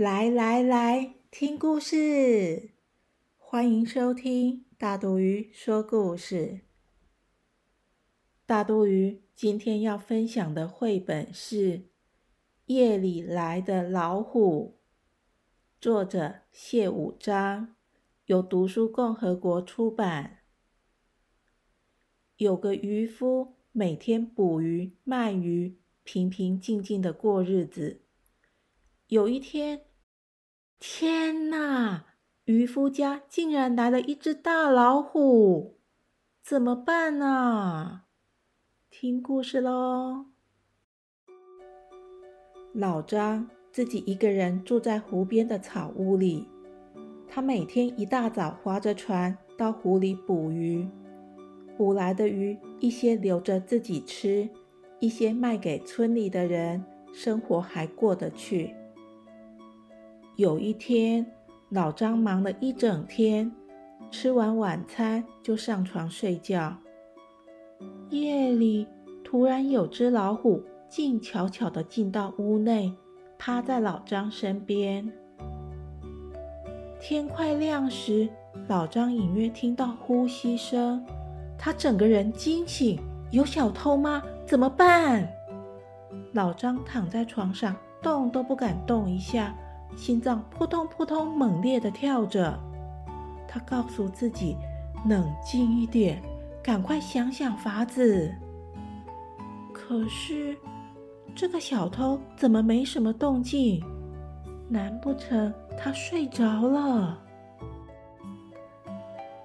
[0.00, 2.70] 来来来，听故事！
[3.36, 6.60] 欢迎收听大肚鱼说故事。
[8.46, 11.78] 大肚鱼今天要分享的绘本是
[12.64, 14.78] 《夜里来的老虎》，
[15.82, 17.76] 作者谢五章，
[18.24, 20.38] 由读书共和国出版。
[22.38, 28.00] 有个渔夫，每天捕鱼卖鱼，平平静静的过日子。
[29.08, 29.82] 有一天，
[30.82, 32.06] 天哪！
[32.46, 35.76] 渔夫家竟然来了一只大老虎，
[36.42, 38.04] 怎么办呢？
[38.88, 40.24] 听故事喽。
[42.72, 46.48] 老张自己一个人住在湖边的草屋里，
[47.28, 50.88] 他每天一大早划着船到湖里捕鱼，
[51.76, 54.48] 捕来的鱼一些留着自己吃，
[54.98, 58.74] 一些卖给村里的人，生活还过得去。
[60.40, 61.26] 有一天，
[61.68, 63.52] 老张忙了一整天，
[64.10, 66.74] 吃完晚餐就上床睡觉。
[68.08, 68.88] 夜里，
[69.22, 72.90] 突然有只老虎静悄悄地进到屋内，
[73.36, 75.12] 趴在老张身边。
[76.98, 78.26] 天快亮时，
[78.66, 81.04] 老张隐约听到呼吸声，
[81.58, 82.98] 他整个人惊醒：
[83.30, 84.22] 有小偷吗？
[84.46, 85.30] 怎么办？
[86.32, 89.54] 老张躺在床上，动都不敢动一下。
[89.96, 92.58] 心脏扑通扑通猛烈的跳着，
[93.46, 94.56] 他告诉自己
[95.06, 96.22] 冷静一点，
[96.62, 98.32] 赶快想想法子。
[99.72, 100.56] 可是
[101.34, 103.82] 这个小偷怎么没什么动静？
[104.68, 107.18] 难不成他睡着了？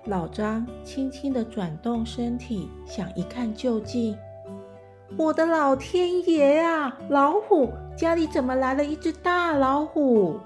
[0.05, 4.15] 老张轻轻的转动身体，想一看究竟。
[5.17, 6.95] 我的老天爷啊！
[7.09, 10.37] 老虎家里怎么来了一只大老虎？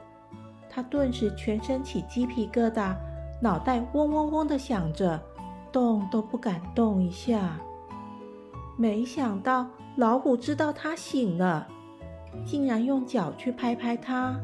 [0.70, 2.96] 他顿时全身起鸡皮疙瘩，
[3.42, 5.20] 脑袋嗡嗡嗡的响着，
[5.72, 7.58] 动都不敢动一下。
[8.78, 9.66] 没想到
[9.96, 11.68] 老虎知道他醒了，
[12.46, 14.40] 竟然用脚去拍拍他。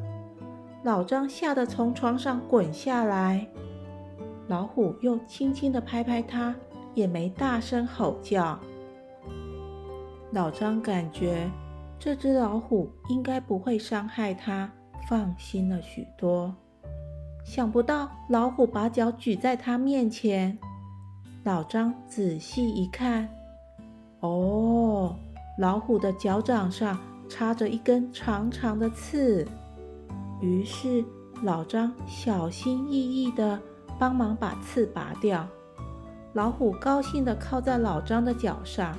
[0.84, 3.48] 老张吓得从床上滚下来，
[4.48, 6.56] 老虎又轻轻的拍拍他，
[6.96, 8.60] 也没大声吼叫。
[10.32, 11.50] 老张感觉
[12.00, 14.72] 这只老虎应该不会伤害他，
[15.10, 16.54] 放心了许多。
[17.44, 20.58] 想不到老虎把脚举在他面前，
[21.44, 23.30] 老张仔细一看，
[24.20, 25.16] 哦，
[25.58, 29.48] 老虎的脚掌上插着一根长长的刺。
[30.42, 31.04] 于是
[31.44, 33.60] 老张小心翼翼地
[33.98, 35.48] 帮忙把刺拔掉。
[36.34, 38.96] 老虎高兴地靠在老张的脚上。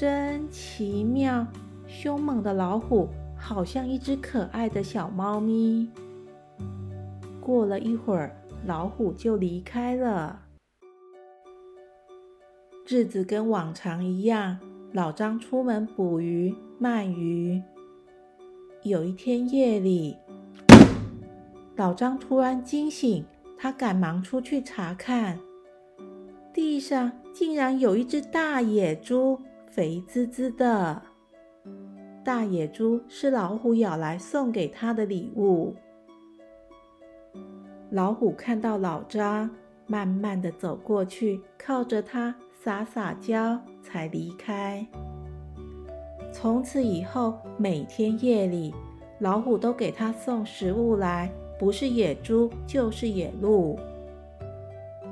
[0.00, 1.46] 真奇妙！
[1.86, 3.06] 凶猛的老虎
[3.36, 5.90] 好像一只可爱的小猫咪。
[7.38, 8.34] 过了一会儿，
[8.64, 10.40] 老虎就离开了。
[12.86, 14.58] 日子跟往常一样，
[14.92, 17.62] 老张出门捕鱼卖鱼。
[18.84, 20.16] 有一天夜里，
[21.76, 23.22] 老张突然惊醒，
[23.58, 25.38] 他赶忙出去查看，
[26.54, 29.38] 地上竟然有一只大野猪。
[29.70, 31.00] 肥滋滋的
[32.24, 35.76] 大野猪是老虎咬来送给他的礼物。
[37.90, 39.48] 老虎看到老张，
[39.86, 44.84] 慢慢的走过去，靠着他撒撒娇，才离开。
[46.32, 48.74] 从此以后，每天夜里，
[49.20, 51.30] 老虎都给他送食物来，
[51.60, 53.78] 不是野猪就是野鹿。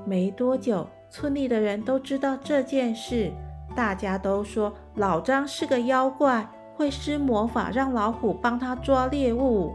[0.05, 3.31] 没多久，村里的人都知道这件事。
[3.75, 9.73] 大家都说老张是个妖怪，会施魔法让老虎帮他抓猎物。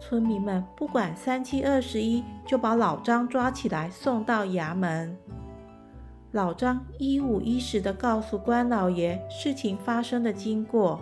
[0.00, 5.16] 村民们不管三七二十一，就把老张抓起来送到衙门。
[6.32, 11.00] 老张一五一十的告诉关老爷事情发生的经过。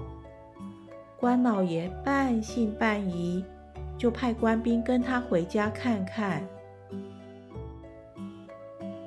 [1.18, 3.44] 关老爷半信半疑，
[3.96, 6.46] 就派官兵跟他回家看看。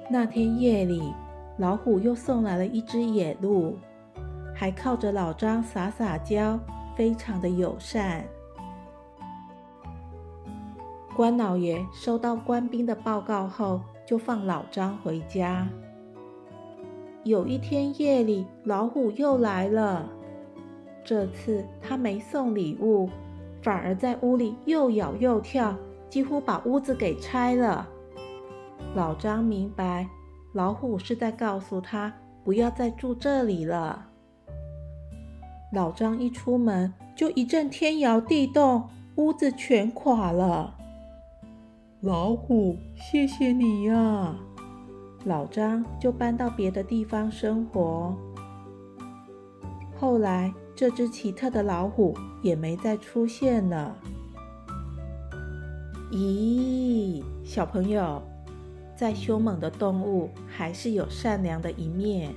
[0.09, 1.13] 那天夜里。
[1.57, 3.77] 老虎又送来了一只野鹿，
[4.53, 6.59] 还靠着老张撒撒娇，
[6.95, 8.25] 非常的友善。
[11.15, 15.65] 关老爷收到官兵的报告后，就放老张回家。
[17.23, 20.09] 有一天夜里，老虎又来了。
[21.05, 23.09] 这次他没送礼物，
[23.61, 25.73] 反而在屋里又咬又跳，
[26.09, 27.87] 几乎把屋子给拆了。
[28.93, 30.07] 老张明白，
[30.55, 34.07] 老虎是在告诉他不要再住这里了。
[35.73, 40.77] 老张一出门，就一阵天摇地动，屋子全垮了。
[41.99, 44.33] 老虎，谢谢你呀！
[45.25, 48.15] 老张就搬到别的地方生活。
[49.97, 53.93] 后来，这只奇特的老虎也没再出现了。
[56.13, 58.21] 咦，小朋友，
[58.95, 62.33] 再凶猛的动物还是有善良的一面。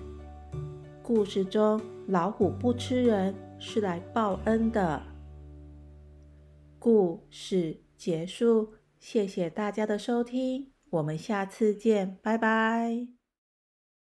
[1.05, 5.01] 故事中，老虎不吃人，是来报恩的。
[6.79, 8.75] 故事结束。
[8.99, 13.18] 谢谢大家的收听，我们下次见，拜拜。